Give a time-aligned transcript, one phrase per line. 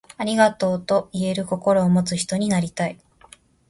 [0.17, 2.97] ありがとう、と言える心を持つ人になりたい。